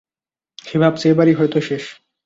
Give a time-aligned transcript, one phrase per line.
[0.65, 1.83] সে ভাবছে এবারই হয়তো শেষ।